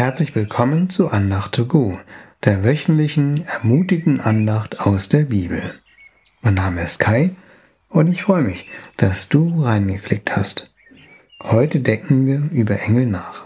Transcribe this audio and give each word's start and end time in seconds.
Herzlich 0.00 0.34
willkommen 0.34 0.88
zu 0.88 1.10
Andacht 1.10 1.52
to 1.52 1.66
go, 1.66 1.98
der 2.44 2.64
wöchentlichen 2.64 3.46
ermutigenden 3.46 4.22
Andacht 4.22 4.80
aus 4.80 5.10
der 5.10 5.24
Bibel. 5.24 5.74
Mein 6.40 6.54
Name 6.54 6.82
ist 6.82 7.00
Kai 7.00 7.36
und 7.90 8.08
ich 8.08 8.22
freue 8.22 8.40
mich, 8.40 8.64
dass 8.96 9.28
du 9.28 9.62
reingeklickt 9.62 10.34
hast. 10.34 10.74
Heute 11.42 11.80
denken 11.80 12.24
wir 12.24 12.48
über 12.50 12.80
Engel 12.80 13.04
nach. 13.04 13.44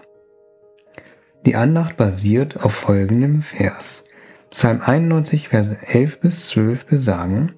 Die 1.45 1.57
Andacht 1.57 1.97
basiert 1.97 2.63
auf 2.63 2.73
folgendem 2.73 3.43
Vers. 3.43 4.05
Psalm 4.53 4.81
91, 4.81 5.49
Verse 5.49 5.77
11 5.89 6.21
bis 6.21 6.47
12 6.51 6.87
besagen, 6.87 7.57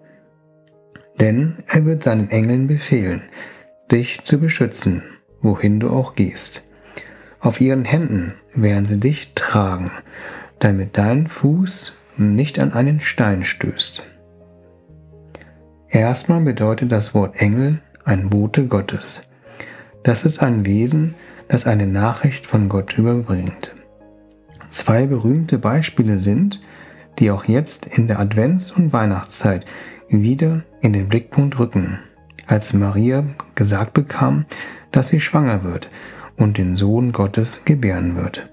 denn 1.20 1.62
er 1.66 1.84
wird 1.84 2.02
seinen 2.02 2.30
Engeln 2.30 2.66
befehlen, 2.66 3.24
dich 3.92 4.22
zu 4.22 4.40
beschützen, 4.40 5.02
wohin 5.42 5.80
du 5.80 5.90
auch 5.90 6.14
gehst. 6.14 6.72
Auf 7.40 7.60
ihren 7.60 7.84
Händen 7.84 8.34
werden 8.54 8.86
sie 8.86 8.98
dich 8.98 9.34
tragen, 9.34 9.90
damit 10.58 10.96
dein 10.96 11.26
Fuß 11.26 11.94
nicht 12.16 12.58
an 12.58 12.72
einen 12.72 13.00
Stein 13.00 13.44
stößt. 13.44 14.14
Erstmal 15.88 16.40
bedeutet 16.40 16.92
das 16.92 17.14
Wort 17.14 17.36
Engel 17.36 17.80
ein 18.04 18.30
Bote 18.30 18.66
Gottes. 18.66 19.22
Das 20.02 20.24
ist 20.24 20.42
ein 20.42 20.64
Wesen, 20.64 21.14
das 21.48 21.66
eine 21.66 21.86
Nachricht 21.86 22.46
von 22.46 22.68
Gott 22.68 22.96
überbringt. 22.98 23.74
Zwei 24.68 25.06
berühmte 25.06 25.58
Beispiele 25.58 26.18
sind, 26.18 26.60
die 27.18 27.30
auch 27.30 27.44
jetzt 27.44 27.86
in 27.86 28.08
der 28.08 28.18
Advents- 28.18 28.72
und 28.72 28.92
Weihnachtszeit 28.92 29.64
wieder 30.08 30.64
in 30.80 30.92
den 30.92 31.08
Blickpunkt 31.08 31.58
rücken, 31.58 31.98
als 32.46 32.72
Maria 32.72 33.24
gesagt 33.54 33.94
bekam, 33.94 34.46
dass 34.90 35.08
sie 35.08 35.20
schwanger 35.20 35.64
wird 35.64 35.88
und 36.36 36.58
den 36.58 36.76
Sohn 36.76 37.12
Gottes 37.12 37.62
gebären 37.64 38.16
wird. 38.16 38.50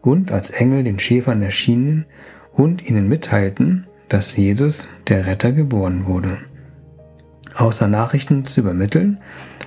Und 0.00 0.30
als 0.30 0.50
Engel 0.50 0.84
den 0.84 0.98
Schäfern 0.98 1.42
erschienen 1.42 2.06
und 2.52 2.88
ihnen 2.88 3.08
mitteilten, 3.08 3.86
dass 4.08 4.36
Jesus, 4.36 4.88
der 5.08 5.26
Retter, 5.26 5.52
geboren 5.52 6.06
wurde. 6.06 6.38
Außer 7.54 7.88
Nachrichten 7.88 8.44
zu 8.44 8.60
übermitteln, 8.60 9.18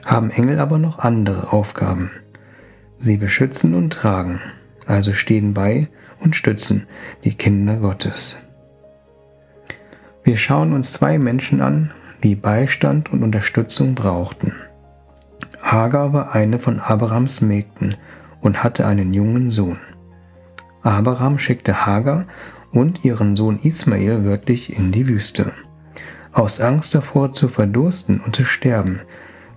haben 0.06 0.32
Engel 0.32 0.60
aber 0.60 0.78
noch 0.78 1.00
andere 1.00 1.52
Aufgaben. 1.52 2.12
Sie 2.98 3.18
beschützen 3.18 3.74
und 3.74 3.92
tragen, 3.92 4.40
also 4.86 5.14
stehen 5.14 5.54
bei 5.54 5.88
und 6.20 6.36
stützen 6.36 6.88
die 7.24 7.36
Kinder 7.36 7.78
Gottes. 7.78 8.38
Wir 10.24 10.38
schauen 10.38 10.74
uns 10.74 10.94
zwei 10.94 11.18
Menschen 11.18 11.62
an, 11.62 11.92
die 12.24 12.36
Beistand 12.36 13.12
und 13.12 13.24
Unterstützung 13.24 13.96
brauchten. 13.96 14.54
Hagar 15.72 16.14
war 16.14 16.34
eine 16.34 16.58
von 16.58 16.80
Abrahams 16.80 17.42
Mägden 17.42 17.96
und 18.42 18.64
hatte 18.64 18.88
einen 18.88 19.14
jungen 19.14 19.52
Sohn. 19.52 19.78
Abraham 20.82 21.38
schickte 21.38 21.86
Hagar 21.86 22.26
und 22.72 23.06
ihren 23.06 23.36
Sohn 23.36 23.60
Ismael 23.60 24.26
wörtlich 24.26 24.76
in 24.76 24.92
die 24.92 25.08
Wüste. 25.08 25.52
Aus 26.34 26.60
Angst 26.60 26.96
davor 26.96 27.34
zu 27.34 27.50
verdursten 27.50 28.20
und 28.20 28.36
zu 28.36 28.46
sterben, 28.46 29.02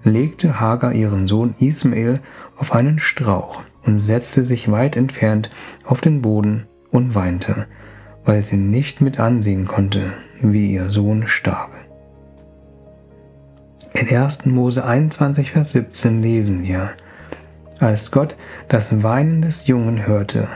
legte 0.04 0.60
Hagar 0.60 0.92
ihren 0.92 1.26
Sohn 1.26 1.54
Ismael 1.58 2.20
auf 2.58 2.74
einen 2.74 2.98
Strauch 2.98 3.62
und 3.86 3.98
setzte 3.98 4.44
sich 4.44 4.70
weit 4.70 4.98
entfernt 4.98 5.48
auf 5.86 6.02
den 6.02 6.20
Boden 6.20 6.66
und 6.90 7.14
weinte, 7.14 7.68
weil 8.26 8.42
sie 8.42 8.58
nicht 8.58 9.00
mit 9.00 9.18
ansehen 9.18 9.66
konnte, 9.66 10.12
wie 10.42 10.74
ihr 10.74 10.90
Sohn 10.90 11.26
starb. 11.26 11.71
In 14.02 14.16
1. 14.16 14.46
Mose 14.46 14.84
21, 14.84 15.52
Vers 15.52 15.70
17 15.72 16.22
lesen 16.22 16.64
wir, 16.64 16.90
Als 17.78 18.10
Gott 18.10 18.34
das 18.66 19.04
Weinen 19.04 19.42
des 19.42 19.68
Jungen 19.68 20.04
hörte, 20.04 20.48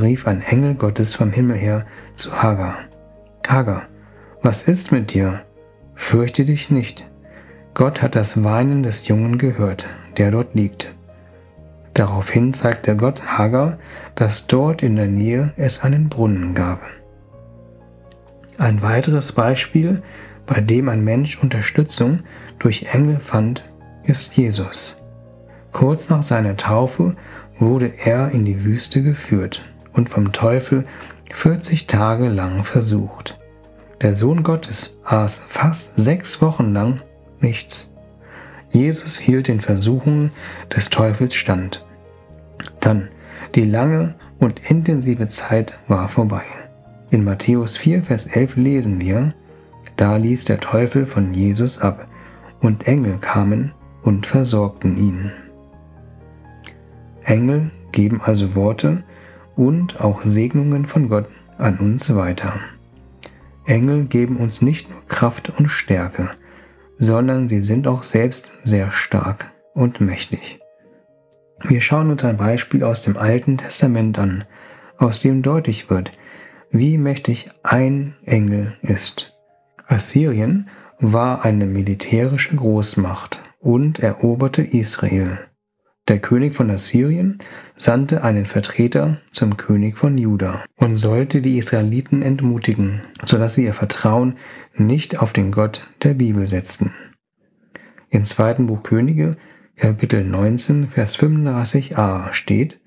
rief 0.00 0.26
ein 0.26 0.40
Engel 0.40 0.74
Gottes 0.74 1.14
vom 1.14 1.30
Himmel 1.30 1.58
her 1.58 1.84
zu 2.16 2.42
Hagar. 2.42 2.76
Hagar, 3.46 3.82
was 4.40 4.62
ist 4.62 4.90
mit 4.90 5.12
dir? 5.12 5.42
Fürchte 5.94 6.46
dich 6.46 6.70
nicht. 6.70 7.04
Gott 7.74 8.00
hat 8.00 8.16
das 8.16 8.42
Weinen 8.42 8.82
des 8.82 9.06
Jungen 9.06 9.36
gehört, 9.36 9.84
der 10.16 10.30
dort 10.30 10.54
liegt. 10.54 10.96
Daraufhin 11.92 12.54
zeigte 12.54 12.96
Gott 12.96 13.36
Hagar, 13.36 13.76
dass 14.14 14.46
dort 14.46 14.82
in 14.82 14.96
der 14.96 15.08
Nähe 15.08 15.52
es 15.58 15.84
einen 15.84 16.08
Brunnen 16.08 16.54
gab. 16.54 16.80
Ein 18.56 18.80
weiteres 18.80 19.32
Beispiel 19.32 20.00
bei 20.46 20.60
dem 20.60 20.88
ein 20.88 21.02
Mensch 21.02 21.42
Unterstützung 21.42 22.20
durch 22.58 22.86
Engel 22.92 23.18
fand, 23.18 23.64
ist 24.04 24.36
Jesus. 24.36 24.96
Kurz 25.72 26.08
nach 26.08 26.22
seiner 26.22 26.56
Taufe 26.56 27.12
wurde 27.58 27.92
er 28.04 28.30
in 28.30 28.44
die 28.44 28.64
Wüste 28.64 29.02
geführt 29.02 29.62
und 29.92 30.08
vom 30.08 30.32
Teufel 30.32 30.84
40 31.32 31.86
Tage 31.86 32.28
lang 32.28 32.64
versucht. 32.64 33.38
Der 34.02 34.16
Sohn 34.16 34.42
Gottes 34.42 35.00
aß 35.04 35.44
fast 35.48 35.96
sechs 35.96 36.42
Wochen 36.42 36.72
lang 36.72 37.00
nichts. 37.40 37.90
Jesus 38.70 39.18
hielt 39.18 39.48
den 39.48 39.60
Versuchungen 39.60 40.30
des 40.74 40.90
Teufels 40.90 41.34
stand. 41.34 41.84
Dann 42.80 43.08
die 43.54 43.64
lange 43.64 44.14
und 44.38 44.60
intensive 44.68 45.26
Zeit 45.26 45.78
war 45.86 46.08
vorbei. 46.08 46.42
In 47.10 47.22
Matthäus 47.22 47.76
4, 47.76 48.02
Vers 48.02 48.26
11 48.26 48.56
lesen 48.56 49.00
wir, 49.00 49.32
da 49.96 50.16
ließ 50.16 50.44
der 50.44 50.60
Teufel 50.60 51.06
von 51.06 51.32
Jesus 51.32 51.78
ab, 51.78 52.08
und 52.60 52.86
Engel 52.86 53.18
kamen 53.18 53.72
und 54.02 54.26
versorgten 54.26 54.96
ihn. 54.96 55.32
Engel 57.22 57.70
geben 57.92 58.20
also 58.22 58.54
Worte 58.54 59.04
und 59.56 60.00
auch 60.00 60.22
Segnungen 60.22 60.86
von 60.86 61.08
Gott 61.08 61.26
an 61.58 61.78
uns 61.78 62.14
weiter. 62.14 62.52
Engel 63.66 64.04
geben 64.04 64.36
uns 64.36 64.62
nicht 64.62 64.90
nur 64.90 65.04
Kraft 65.06 65.52
und 65.58 65.68
Stärke, 65.68 66.30
sondern 66.98 67.48
sie 67.48 67.60
sind 67.60 67.86
auch 67.86 68.02
selbst 68.02 68.50
sehr 68.64 68.92
stark 68.92 69.52
und 69.74 70.00
mächtig. 70.00 70.60
Wir 71.62 71.80
schauen 71.80 72.10
uns 72.10 72.24
ein 72.24 72.36
Beispiel 72.36 72.84
aus 72.84 73.02
dem 73.02 73.16
Alten 73.16 73.56
Testament 73.56 74.18
an, 74.18 74.44
aus 74.98 75.20
dem 75.20 75.42
deutlich 75.42 75.88
wird, 75.88 76.10
wie 76.70 76.98
mächtig 76.98 77.50
ein 77.62 78.16
Engel 78.24 78.76
ist. 78.82 79.33
Assyrien 79.94 80.66
war 80.98 81.44
eine 81.44 81.66
militärische 81.66 82.56
Großmacht 82.56 83.40
und 83.60 84.00
eroberte 84.00 84.62
Israel. 84.62 85.38
Der 86.08 86.18
König 86.18 86.52
von 86.52 86.68
Assyrien 86.68 87.38
sandte 87.76 88.24
einen 88.24 88.44
Vertreter 88.44 89.20
zum 89.30 89.56
König 89.56 89.96
von 89.96 90.18
Juda 90.18 90.64
und 90.76 90.96
sollte 90.96 91.40
die 91.40 91.58
Israeliten 91.58 92.22
entmutigen, 92.22 93.02
sodass 93.24 93.54
sie 93.54 93.64
ihr 93.64 93.72
Vertrauen 93.72 94.36
nicht 94.74 95.20
auf 95.20 95.32
den 95.32 95.52
Gott 95.52 95.86
der 96.02 96.14
Bibel 96.14 96.48
setzten. 96.48 96.92
Im 98.10 98.24
zweiten 98.24 98.66
Buch 98.66 98.82
Könige, 98.82 99.36
Kapitel 99.76 100.24
19, 100.24 100.88
Vers 100.88 101.16
35a 101.16 102.32
steht, 102.32 102.80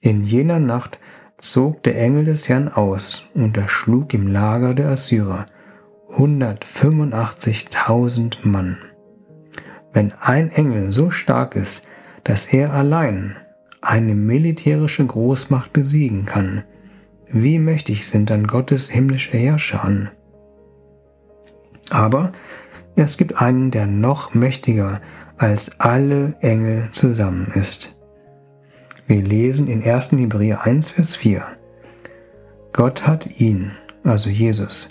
In 0.00 0.22
jener 0.22 0.60
Nacht 0.60 1.00
zog 1.38 1.82
der 1.82 2.00
Engel 2.00 2.24
des 2.24 2.48
Herrn 2.48 2.68
aus 2.68 3.24
und 3.34 3.56
erschlug 3.56 4.14
im 4.14 4.28
Lager 4.28 4.74
der 4.74 4.90
Assyrer 4.90 5.46
185.000 6.16 8.46
Mann. 8.46 8.78
Wenn 9.92 10.12
ein 10.12 10.50
Engel 10.50 10.92
so 10.92 11.10
stark 11.10 11.56
ist, 11.56 11.88
dass 12.24 12.46
er 12.46 12.72
allein 12.72 13.36
eine 13.80 14.14
militärische 14.14 15.06
Großmacht 15.06 15.72
besiegen 15.72 16.26
kann, 16.26 16.64
wie 17.32 17.58
mächtig 17.58 18.06
sind 18.06 18.30
dann 18.30 18.46
Gottes 18.46 18.90
himmlische 18.90 19.36
Herrscher 19.36 19.84
an? 19.84 20.10
Aber 21.90 22.32
es 22.96 23.16
gibt 23.16 23.40
einen, 23.40 23.70
der 23.70 23.86
noch 23.86 24.34
mächtiger 24.34 25.00
als 25.38 25.80
alle 25.80 26.34
Engel 26.40 26.88
zusammen 26.92 27.52
ist. 27.54 27.96
Wir 29.06 29.22
lesen 29.22 29.68
in 29.68 29.82
1. 29.82 30.12
Hebräer 30.12 30.64
1, 30.64 30.90
Vers 30.90 31.16
4. 31.16 31.44
Gott 32.72 33.06
hat 33.06 33.40
ihn, 33.40 33.72
also 34.04 34.30
Jesus, 34.30 34.90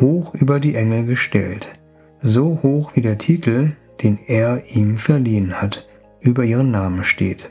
hoch 0.00 0.34
über 0.34 0.60
die 0.60 0.74
Engel 0.74 1.06
gestellt, 1.06 1.72
so 2.20 2.60
hoch 2.62 2.92
wie 2.94 3.00
der 3.00 3.18
Titel, 3.18 3.72
den 4.02 4.18
er 4.26 4.62
ihm 4.74 4.96
verliehen 4.96 5.60
hat, 5.60 5.88
über 6.20 6.44
ihren 6.44 6.70
Namen 6.70 7.04
steht. 7.04 7.50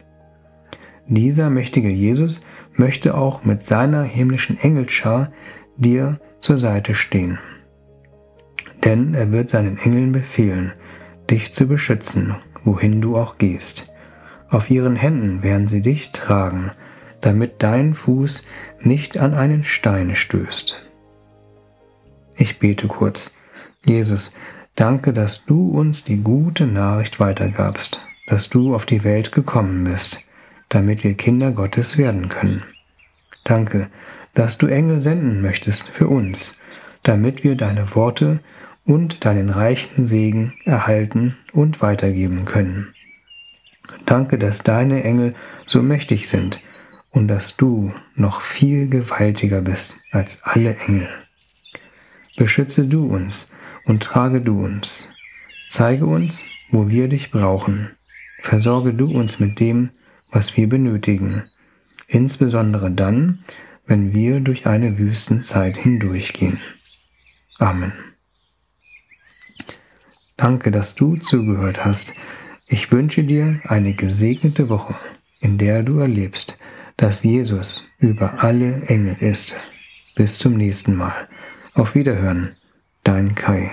Dieser 1.08 1.50
mächtige 1.50 1.90
Jesus 1.90 2.42
möchte 2.74 3.16
auch 3.16 3.44
mit 3.44 3.62
seiner 3.62 4.04
himmlischen 4.04 4.60
Engelschar 4.60 5.32
dir 5.78 6.20
zur 6.42 6.58
Seite 6.58 6.96
stehen. 6.96 7.40
Denn 8.84 9.14
er 9.14 9.32
wird 9.32 9.50
seinen 9.50 9.78
Engeln 9.78 10.12
befehlen, 10.12 10.74
dich 11.30 11.54
zu 11.54 11.68
beschützen, 11.68 12.36
wohin 12.64 13.02
du 13.02 13.18
auch 13.18 13.38
gehst. 13.38 13.94
Auf 14.50 14.70
ihren 14.70 14.96
Händen 14.96 15.44
werden 15.44 15.68
sie 15.68 15.82
dich 15.82 16.12
tragen, 16.12 16.72
damit 17.22 17.56
dein 17.64 17.94
Fuß 17.94 18.48
nicht 18.80 19.18
an 19.18 19.34
einen 19.34 19.64
Stein 19.64 20.16
stößt. 20.16 20.87
Ich 22.38 22.60
bete 22.60 22.88
kurz. 22.88 23.36
Jesus, 23.86 24.34
danke, 24.76 25.12
dass 25.12 25.44
du 25.46 25.72
uns 25.72 26.04
die 26.04 26.18
gute 26.18 26.68
Nachricht 26.68 27.20
weitergabst, 27.20 28.00
dass 28.28 28.50
du 28.50 28.76
auf 28.76 28.86
die 28.86 29.04
Welt 29.04 29.32
gekommen 29.32 29.84
bist, 29.86 30.24
damit 30.70 31.04
wir 31.04 31.16
Kinder 31.16 31.52
Gottes 31.52 31.98
werden 31.98 32.30
können. 32.30 32.64
Danke, 33.44 33.90
dass 34.36 34.60
du 34.60 34.68
Engel 34.68 35.00
senden 35.00 35.42
möchtest 35.42 35.90
für 35.90 36.08
uns, 36.08 36.62
damit 37.02 37.44
wir 37.44 37.56
deine 37.56 37.96
Worte 37.96 38.40
und 38.86 39.26
deinen 39.26 39.50
reichen 39.50 40.06
Segen 40.06 40.54
erhalten 40.64 41.38
und 41.54 41.82
weitergeben 41.82 42.46
können. 42.46 42.94
Danke, 44.06 44.38
dass 44.38 44.60
deine 44.60 45.04
Engel 45.04 45.34
so 45.66 45.82
mächtig 45.82 46.30
sind 46.30 46.60
und 47.10 47.28
dass 47.30 47.58
du 47.58 47.94
noch 48.16 48.42
viel 48.42 48.90
gewaltiger 48.90 49.62
bist 49.62 49.98
als 50.12 50.42
alle 50.44 50.78
Engel. 50.78 51.10
Beschütze 52.38 52.86
du 52.86 53.08
uns 53.08 53.52
und 53.86 54.04
trage 54.04 54.42
du 54.42 54.64
uns. 54.64 55.12
Zeige 55.70 56.06
uns, 56.06 56.46
wo 56.70 56.88
wir 56.88 57.08
dich 57.08 57.32
brauchen. 57.32 57.90
Versorge 58.42 58.94
du 58.94 59.12
uns 59.12 59.40
mit 59.40 59.60
dem, 59.60 59.90
was 60.32 60.56
wir 60.56 60.70
benötigen, 60.70 61.46
insbesondere 62.08 62.92
dann, 62.92 63.44
wenn 63.88 64.14
wir 64.14 64.40
durch 64.40 64.68
eine 64.68 65.00
Wüstenzeit 65.00 65.78
hindurchgehen. 65.78 66.60
Amen. 67.58 67.94
Danke, 70.36 70.70
dass 70.70 70.94
du 70.94 71.16
zugehört 71.16 71.86
hast. 71.86 72.14
Ich 72.68 72.92
wünsche 72.92 73.24
dir 73.24 73.62
eine 73.64 73.94
gesegnete 73.94 74.70
Woche, 74.70 74.96
in 75.40 75.58
der 75.58 75.82
du 75.82 75.98
erlebst, 75.98 76.60
dass 76.98 77.24
Jesus 77.24 77.90
über 77.98 78.44
alle 78.44 78.84
Engel 78.84 79.16
ist. 79.20 79.60
Bis 80.16 80.38
zum 80.38 80.56
nächsten 80.56 80.96
Mal. 80.96 81.28
Auf 81.78 81.94
Wiederhören, 81.94 82.56
dein 83.04 83.36
Kai. 83.36 83.70